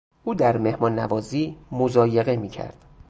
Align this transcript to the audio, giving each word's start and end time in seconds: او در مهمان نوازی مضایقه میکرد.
او 0.23 0.35
در 0.35 0.57
مهمان 0.57 0.99
نوازی 0.99 1.57
مضایقه 1.71 2.35
میکرد. 2.35 2.85